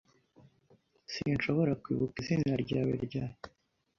Sinshobora 1.13 1.71
kwibuka 1.81 2.15
izinawe 2.21 2.93
rya. 3.05 3.25